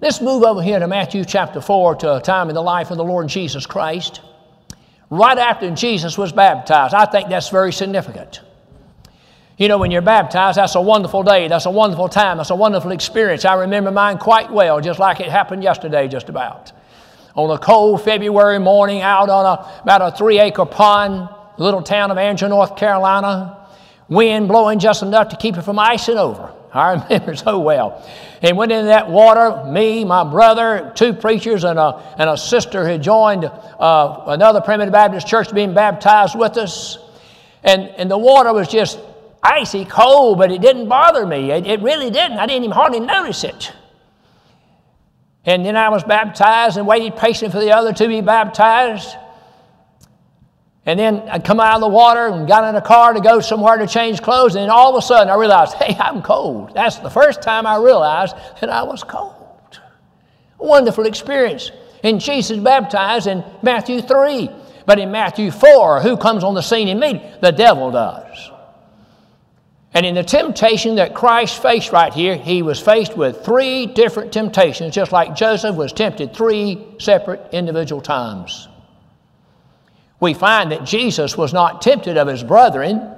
[0.00, 2.96] Let's move over here to Matthew chapter 4 to a time in the life of
[2.96, 4.20] the Lord Jesus Christ.
[5.10, 6.94] Right after Jesus was baptized.
[6.94, 8.40] I think that's very significant.
[9.58, 11.46] You know, when you're baptized, that's a wonderful day.
[11.46, 12.38] That's a wonderful time.
[12.38, 13.44] That's a wonderful experience.
[13.44, 16.72] I remember mine quite well, just like it happened yesterday, just about.
[17.36, 22.10] On a cold February morning, out on a, about a three acre pond, little town
[22.10, 23.68] of Angier, North Carolina.
[24.08, 26.52] Wind blowing just enough to keep it from icing over.
[26.74, 28.06] I remember so well.
[28.40, 32.86] And went into that water, me, my brother, two preachers, and a, and a sister
[32.86, 36.98] who joined uh, another Primitive Baptist church being baptized with us.
[37.62, 38.98] And, and the water was just
[39.42, 41.50] icy cold, but it didn't bother me.
[41.50, 42.38] It, it really didn't.
[42.38, 43.72] I didn't even hardly notice it.
[45.44, 49.16] And then I was baptized and waited patiently for the other to be baptized.
[50.84, 53.40] And then I come out of the water and got in a car to go
[53.40, 54.56] somewhere to change clothes.
[54.56, 56.74] And then all of a sudden I realized, hey, I'm cold.
[56.74, 59.80] That's the first time I realized that I was cold.
[60.58, 61.70] Wonderful experience.
[62.02, 64.50] And Jesus baptized in Matthew 3.
[64.84, 67.38] But in Matthew 4, who comes on the scene immediately?
[67.40, 68.50] The devil does.
[69.94, 74.32] And in the temptation that Christ faced right here, he was faced with three different
[74.32, 78.68] temptations, just like Joseph was tempted three separate individual times.
[80.22, 83.16] We find that Jesus was not tempted of his brethren,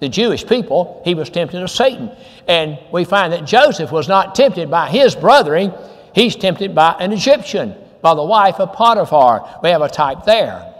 [0.00, 2.10] the Jewish people, he was tempted of Satan.
[2.46, 5.74] And we find that Joseph was not tempted by his brethren,
[6.14, 9.60] he's tempted by an Egyptian, by the wife of Potiphar.
[9.62, 10.72] We have a type there.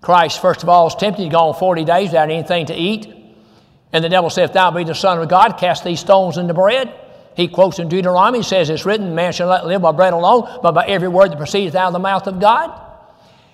[0.00, 1.30] Christ, first of all, was tempted.
[1.30, 3.12] Gone 40 days without anything to eat.
[3.92, 6.54] And the devil said, If thou be the Son of God, cast these stones into
[6.54, 6.90] bread.
[7.36, 10.72] He quotes in Deuteronomy, says, It's written, Man shall not live by bread alone, but
[10.72, 12.86] by every word that proceeds out of the mouth of God.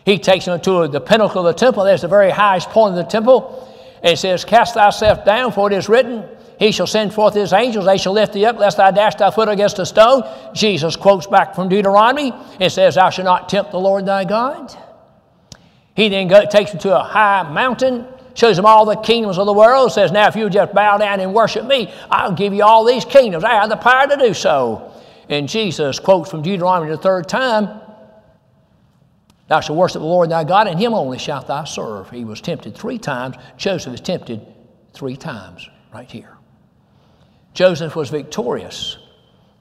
[0.07, 1.83] He takes him to the pinnacle of the temple.
[1.83, 3.69] There's the very highest point of the temple.
[4.05, 6.25] And says, Cast thyself down, for it is written,
[6.61, 9.33] He shall send forth His angels, they shall lift thee up, lest thou dash thy
[9.33, 10.23] foot against a stone.
[10.55, 14.73] Jesus quotes back from Deuteronomy and says, Thou shalt not tempt the Lord thy God.
[15.97, 19.47] He then go, takes him to a high mountain shows him all the kingdoms of
[19.47, 22.63] the world, says, Now, if you just bow down and worship me, I'll give you
[22.63, 23.45] all these kingdoms.
[23.45, 24.93] I have the power to do so.
[25.31, 27.81] And Jesus quotes from Deuteronomy the third time
[29.49, 32.11] Thou shalt worship the Lord thy God, and him only shalt thou serve.
[32.11, 33.37] He was tempted three times.
[33.57, 34.45] Joseph is tempted
[34.93, 36.37] three times, right here.
[37.55, 38.99] Joseph was victorious.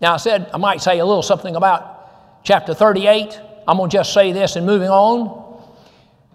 [0.01, 3.39] Now, I said I might say a little something about chapter 38.
[3.67, 5.45] I'm going to just say this and moving on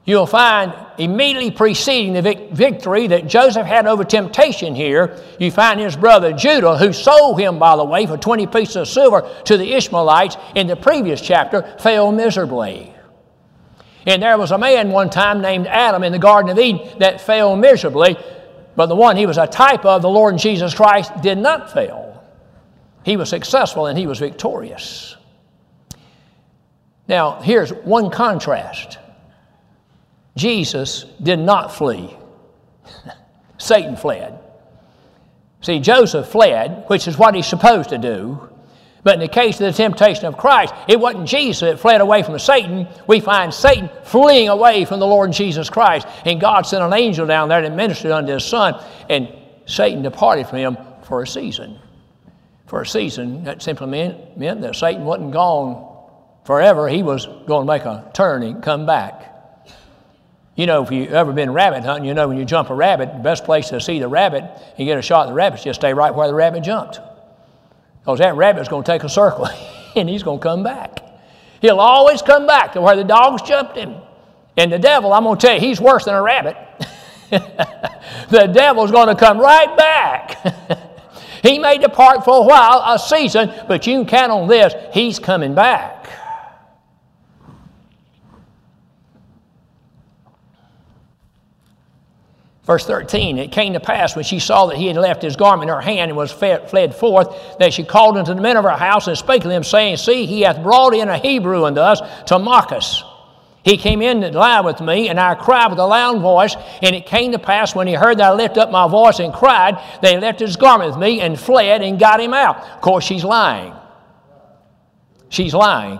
[0.04, 5.78] you'll find immediately preceding the vic- victory that Joseph had over temptation here, you find
[5.78, 9.56] his brother Judah, who sold him, by the way, for 20 pieces of silver to
[9.56, 12.94] the Ishmaelites in the previous chapter, fell miserably.
[14.06, 17.20] And there was a man one time named Adam in the Garden of Eden that
[17.20, 18.16] fell miserably,
[18.76, 22.22] but the one he was a type of, the Lord Jesus Christ, did not fail.
[23.04, 25.16] He was successful and he was victorious.
[27.08, 28.98] Now, here's one contrast
[30.36, 32.16] Jesus did not flee,
[33.58, 34.38] Satan fled.
[35.62, 38.49] See, Joseph fled, which is what he's supposed to do.
[39.02, 42.22] But in the case of the temptation of Christ, it wasn't Jesus that fled away
[42.22, 42.86] from Satan.
[43.06, 46.06] We find Satan fleeing away from the Lord Jesus Christ.
[46.26, 49.28] And God sent an angel down there that ministered unto his son, and
[49.66, 51.78] Satan departed from him for a season.
[52.66, 55.86] For a season, that simply meant, meant that Satan wasn't gone
[56.44, 56.88] forever.
[56.88, 59.26] He was going to make a turn and come back.
[60.56, 63.12] You know, if you've ever been rabbit hunting, you know when you jump a rabbit,
[63.14, 64.44] the best place to see the rabbit
[64.76, 67.00] and get a shot at the rabbit is just stay right where the rabbit jumped.
[68.00, 69.48] Because that rabbit's going to take a circle
[69.96, 71.02] and he's going to come back.
[71.60, 73.94] He'll always come back to where the dogs jumped him.
[74.56, 76.56] And the devil, I'm going to tell you, he's worse than a rabbit.
[77.30, 80.38] the devil's going to come right back.
[81.42, 85.18] he may depart for a while, a season, but you can count on this, he's
[85.18, 86.08] coming back.
[92.70, 95.68] Verse 13, it came to pass when she saw that he had left his garment
[95.68, 98.70] in her hand and was fled forth, that she called unto the men of her
[98.70, 102.00] house and spake to them, saying, See, he hath brought in a Hebrew unto us
[102.26, 103.02] to mock us.
[103.64, 106.54] He came in to lie with me, and I cried with a loud voice.
[106.80, 109.34] And it came to pass when he heard that I lift up my voice and
[109.34, 112.58] cried, they left his garment with me and fled and got him out.
[112.58, 113.74] Of course, she's lying.
[115.28, 115.98] She's lying.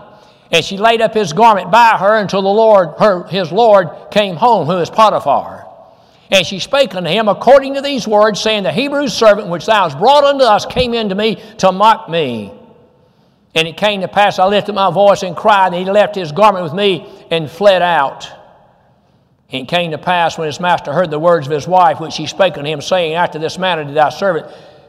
[0.52, 4.36] And she laid up his garment by her until the Lord, her, his Lord, came
[4.36, 5.66] home, who is Potiphar.
[6.30, 9.88] And she spake unto him according to these words, saying, The Hebrew servant which thou
[9.88, 12.52] hast brought unto us came in to me to mock me.
[13.54, 16.30] And it came to pass, I lifted my voice and cried, and he left his
[16.30, 18.30] garment with me and fled out.
[19.50, 22.12] And it came to pass, when his master heard the words of his wife, which
[22.12, 24.46] she spake unto him, saying, After this manner did thy servant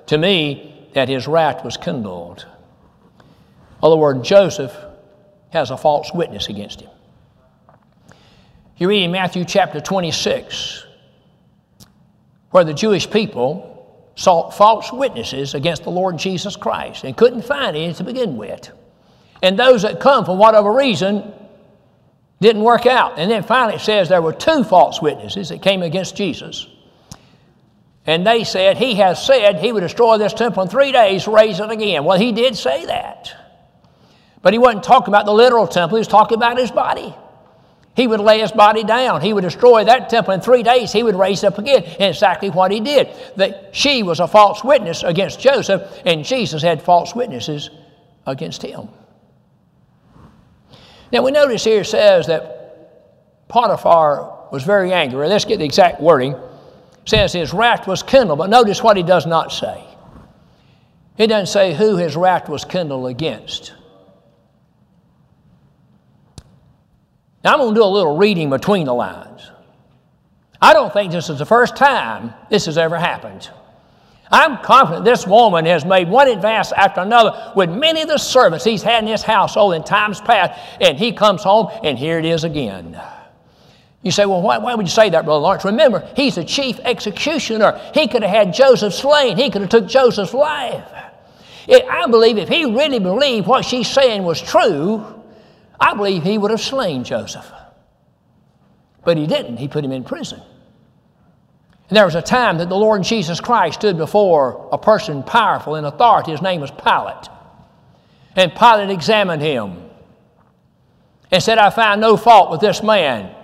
[0.08, 2.46] to me, that his wrath was kindled.
[3.18, 3.26] In
[3.82, 4.76] other words, Joseph
[5.50, 6.92] has a false witness against him.
[8.78, 10.86] You read in Matthew chapter 26,
[12.52, 13.68] where the Jewish people
[14.16, 18.70] sought false witnesses against the Lord Jesus Christ and couldn't find any to begin with.
[19.42, 21.34] And those that come for whatever reason
[22.40, 23.18] didn't work out.
[23.18, 26.68] And then finally it says there were two false witnesses that came against Jesus.
[28.06, 31.60] And they said, He has said he would destroy this temple in three days, raise
[31.60, 32.04] it again.
[32.04, 33.34] Well, he did say that.
[34.42, 37.16] But he wasn't talking about the literal temple, he was talking about his body.
[37.96, 39.22] He would lay his body down.
[39.22, 40.34] He would destroy that temple.
[40.34, 41.84] In three days, he would raise up again.
[41.84, 43.10] And exactly what he did.
[43.36, 47.70] That she was a false witness against Joseph, and Jesus had false witnesses
[48.26, 48.88] against him.
[51.12, 55.28] Now, we notice here says that Potiphar was very angry.
[55.28, 56.34] Let's get the exact wording.
[56.34, 59.84] It says his wrath was kindled, but notice what he does not say.
[61.18, 63.74] He doesn't say who his wrath was kindled against.
[67.44, 69.50] Now, I'm going to do a little reading between the lines.
[70.62, 73.50] I don't think this is the first time this has ever happened.
[74.32, 78.64] I'm confident this woman has made one advance after another with many of the servants
[78.64, 82.26] he's had in his household in times past, and he comes home, and here it
[82.26, 83.00] is again.
[84.04, 85.66] You say, well, why, why would you say that, Brother Lawrence?
[85.66, 87.80] Remember, he's the chief executioner.
[87.94, 89.38] He could have had Joseph slain.
[89.38, 90.90] He could have took Joseph's life.
[91.68, 95.21] It, I believe if he really believed what she's saying was true,
[95.82, 97.52] I believe he would have slain Joseph.
[99.04, 99.58] But he didn't.
[99.58, 100.40] He put him in prison.
[101.90, 105.76] And there was a time that the Lord Jesus Christ stood before a person powerful
[105.76, 106.32] in authority.
[106.32, 107.28] His name was Pilate.
[108.36, 109.90] And Pilate examined him
[111.32, 113.36] and said, I found no fault with this man.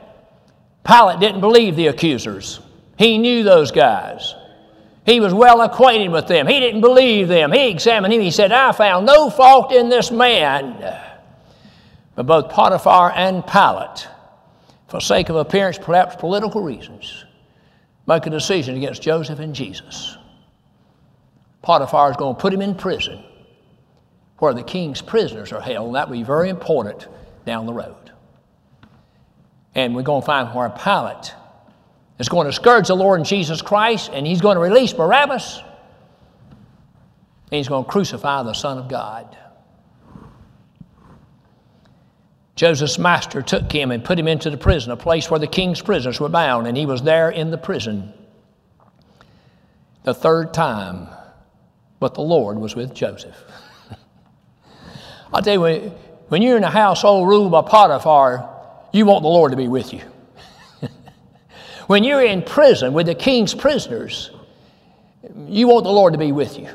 [0.85, 2.59] Pilate didn't believe the accusers.
[2.97, 4.35] He knew those guys.
[5.05, 6.47] He was well acquainted with them.
[6.47, 7.51] He didn't believe them.
[7.51, 8.21] He examined him.
[8.21, 11.05] He said, I found no fault in this man.
[12.18, 14.07] But both Potiphar and Pilate,
[14.88, 17.26] for sake of appearance, perhaps political reasons,
[18.07, 20.18] make a decision against Joseph and Jesus.
[21.61, 23.24] Potiphar is going to put him in prison
[24.39, 27.07] where the king's prisoners are held, that will be very important
[27.45, 28.11] down the road.
[29.76, 31.36] And we're going to find where Pilate
[32.18, 35.61] is going to scourge the Lord Jesus Christ, and he's going to release Barabbas,
[37.51, 39.38] and he's going to crucify the Son of God.
[42.58, 45.82] Joseph's master took him and put him into the prison, a place where the king's
[45.82, 48.12] prisoners were bound, and he was there in the prison
[50.08, 51.10] the third time,
[51.99, 53.36] but the Lord was with Joseph.
[55.34, 55.82] I'll tell you, when,
[56.30, 58.49] when you're in a household ruled by Potiphar,
[58.93, 60.01] you want the Lord to be with you.
[61.88, 64.32] when you're in prison with the king's prisoners,
[65.45, 66.70] you want the Lord to be with you.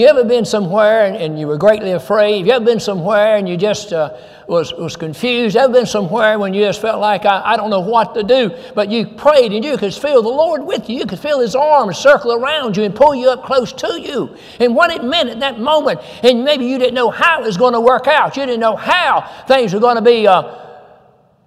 [0.00, 2.46] You ever been somewhere and, and, you were greatly afraid?
[2.46, 5.58] You ever been somewhere and you just uh, was, was confused?
[5.58, 8.50] Ever been somewhere when you just felt like, I, I don't know what to do?
[8.74, 10.96] But you prayed and you could feel the Lord with you.
[10.96, 14.34] You could feel His arms circle around you and pull you up close to you.
[14.58, 17.58] And what it meant at that moment, and maybe you didn't know how it was
[17.58, 18.38] going to work out.
[18.38, 20.64] You didn't know how things were going to be uh,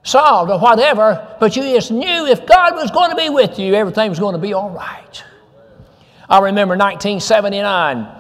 [0.04, 3.74] solved or whatever, but you just knew if God was going to be with you,
[3.74, 5.24] everything was going to be all right.
[6.30, 8.20] I remember 1979.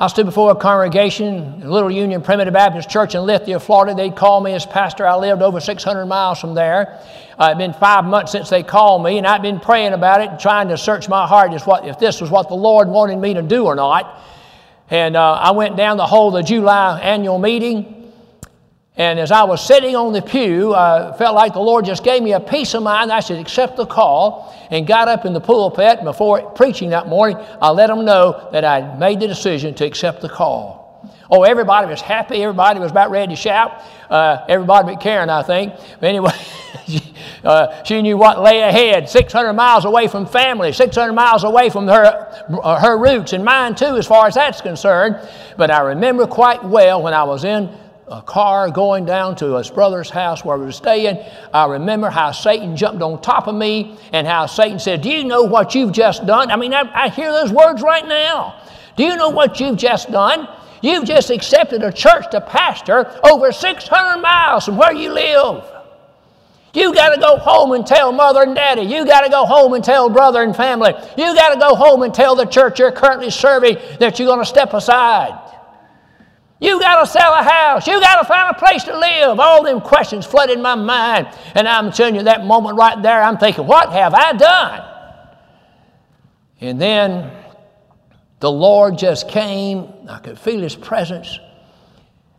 [0.00, 3.96] I stood before a congregation, a little Union Primitive Baptist Church in Lithia, Florida.
[3.96, 5.04] They'd called me as pastor.
[5.04, 7.02] I lived over 600 miles from there.
[7.36, 10.38] Uh, it'd been five months since they called me, and I'd been praying about it,
[10.38, 13.34] trying to search my heart as what, if this was what the Lord wanted me
[13.34, 14.22] to do or not.
[14.88, 17.97] And uh, I went down the whole of the July annual meeting.
[18.98, 22.20] And as I was sitting on the pew, I felt like the Lord just gave
[22.20, 23.12] me a peace of mind.
[23.12, 26.02] I should accept the call and got up in the pulpit.
[26.02, 30.20] Before preaching that morning, I let them know that I'd made the decision to accept
[30.20, 30.78] the call.
[31.30, 32.42] Oh, everybody was happy.
[32.42, 33.82] Everybody was about ready to shout.
[34.10, 35.74] Uh, everybody but Karen, I think.
[36.00, 36.32] But anyway,
[36.88, 41.70] she, uh, she knew what lay ahead 600 miles away from family, 600 miles away
[41.70, 42.34] from her,
[42.64, 45.16] uh, her roots, and mine too, as far as that's concerned.
[45.56, 47.70] But I remember quite well when I was in
[48.10, 51.18] a car going down to his brother's house where we were staying,
[51.52, 55.24] I remember how Satan jumped on top of me and how Satan said, Do you
[55.24, 56.50] know what you've just done?
[56.50, 58.60] I mean, I, I hear those words right now.
[58.96, 60.48] Do you know what you've just done?
[60.80, 65.64] You've just accepted a church to pastor over 600 miles from where you live.
[66.74, 68.82] You got to go home and tell mother and daddy.
[68.82, 70.92] You got to go home and tell brother and family.
[71.16, 74.40] You got to go home and tell the church you're currently serving that you're going
[74.40, 75.47] to step aside.
[76.60, 77.86] You got to sell a house.
[77.86, 79.38] You got to find a place to live.
[79.38, 81.28] All them questions flooded my mind.
[81.54, 84.94] And I'm telling you, that moment right there, I'm thinking, what have I done?
[86.60, 87.30] And then
[88.40, 89.92] the Lord just came.
[90.08, 91.38] I could feel His presence.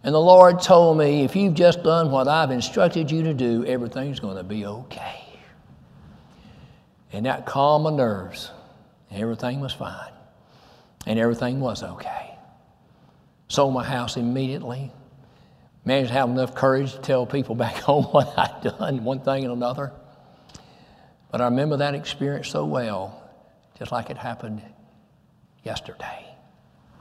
[0.03, 3.65] And the Lord told me, if you've just done what I've instructed you to do,
[3.65, 5.23] everything's going to be okay.
[7.13, 8.51] And that calmed my nerves.
[9.11, 10.11] Everything was fine.
[11.07, 12.38] And everything was okay
[13.49, 14.91] sold my house immediately.
[15.83, 19.43] Managed to have enough courage to tell people back home what I'd done, one thing
[19.43, 19.91] and another.
[21.31, 23.21] But I remember that experience so well,
[23.77, 24.61] just like it happened
[25.63, 26.25] yesterday.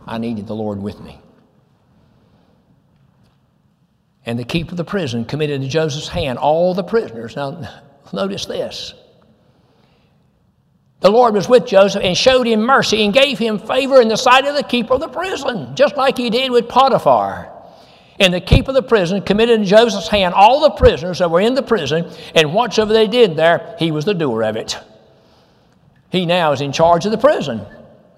[0.07, 1.21] I needed the Lord with me.
[4.27, 7.37] And the keeper of the prison committed to Joseph's hand all the prisoners.
[7.37, 7.67] Now,
[8.13, 8.95] notice this
[11.01, 14.17] the Lord was with Joseph and showed him mercy and gave him favor in the
[14.17, 17.53] sight of the keeper of the prison, just like he did with Potiphar.
[18.19, 21.41] And the keeper of the prison committed in Joseph's hand all the prisoners that were
[21.41, 24.77] in the prison, and whatsoever they did there, he was the doer of it.
[26.11, 27.61] He now is in charge of the prison.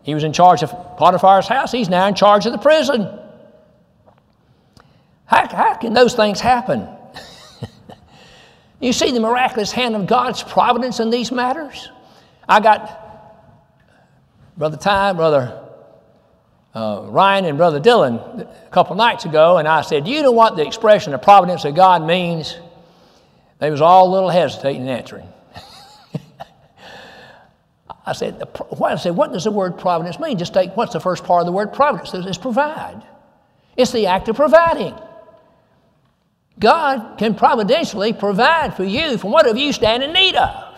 [0.03, 3.03] He was in charge of Potiphar's house, he's now in charge of the prison.
[5.27, 6.89] How, how can those things happen?
[8.81, 11.91] You see the miraculous hand of God's providence in these matters?
[12.51, 12.99] I got
[14.59, 15.69] Brother Ty, Brother
[16.75, 20.33] uh, Ryan, and Brother Dylan a couple nights ago, and I said, Do you know
[20.33, 22.57] what the expression of providence of God means?
[23.61, 25.29] They was all a little hesitating in answering.
[28.07, 28.43] I said,
[28.83, 30.37] I said, what does the word providence mean?
[30.37, 32.13] Just take what's the first part of the word providence?
[32.15, 33.01] It's provide.
[33.77, 34.95] It's the act of providing.
[36.59, 40.70] God can providentially provide for you from whatever you stand in need of.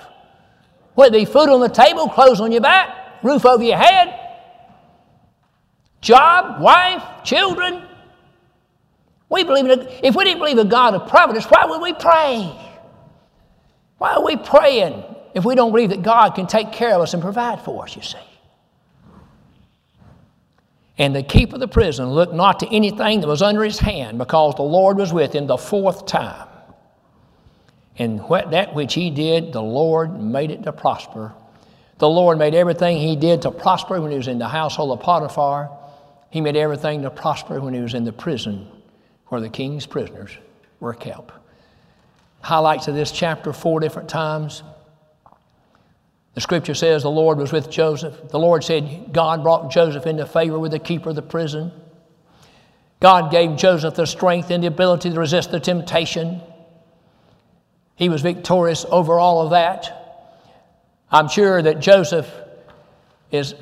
[0.95, 4.19] Whether it be food on the table, clothes on your back, roof over your head,
[6.01, 7.83] job, wife, children.
[9.29, 11.95] We believe in a, if we didn't believe in God of providence, why would we
[11.95, 12.55] pray?
[13.97, 17.15] Why are we praying if we don't believe that God can take care of us
[17.15, 18.19] and provide for us, you see?
[20.99, 24.19] And the keeper of the prison looked not to anything that was under his hand,
[24.19, 26.49] because the Lord was with him the fourth time.
[27.99, 31.35] And that which he did, the Lord made it to prosper.
[31.99, 35.05] The Lord made everything he did to prosper when he was in the household of
[35.05, 35.71] Potiphar.
[36.31, 38.67] He made everything to prosper when he was in the prison
[39.29, 40.37] where the king's prisoners
[40.81, 41.33] were kept.
[42.41, 44.63] Highlights of this chapter four different times.
[46.35, 48.29] The scripture says the Lord was with Joseph.
[48.31, 51.73] The Lord said God brought Joseph into favor with the keeper of the prison.
[53.01, 56.41] God gave Joseph the strength and the ability to resist the temptation.
[58.03, 60.35] He was victorious over all of that.
[61.09, 62.29] I'm sure that Joseph
[63.31, 63.55] is,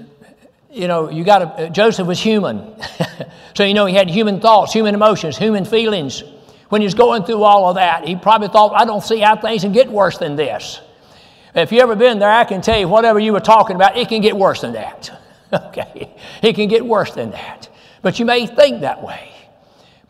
[0.70, 2.74] you know, you got to, uh, Joseph was human.
[3.54, 6.24] so, you know, he had human thoughts, human emotions, human feelings.
[6.70, 9.36] When he was going through all of that, he probably thought, I don't see how
[9.36, 10.80] things can get worse than this.
[11.54, 14.08] If you ever been there, I can tell you whatever you were talking about, it
[14.08, 15.20] can get worse than that.
[15.52, 16.16] okay?
[16.42, 17.68] It can get worse than that.
[18.00, 19.34] But you may think that way.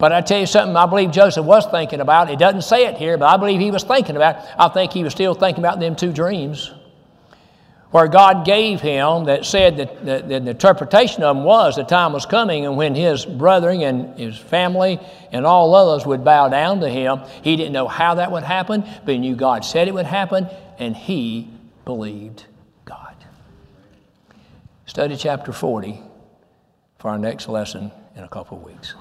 [0.00, 2.30] But I tell you something, I believe Joseph was thinking about.
[2.30, 4.36] It doesn't say it here, but I believe he was thinking about.
[4.36, 4.50] It.
[4.58, 6.72] I think he was still thinking about them two dreams
[7.90, 11.82] where God gave him that said that the, the, the, interpretation of them was the
[11.82, 15.00] time was coming and when his brethren and his family
[15.32, 17.20] and all others would bow down to him.
[17.42, 20.48] He didn't know how that would happen, but he knew God said it would happen,
[20.78, 21.50] and he
[21.84, 22.46] believed
[22.84, 23.16] God.
[24.86, 26.00] Study chapter 40
[26.98, 28.94] for our next lesson in a couple of weeks.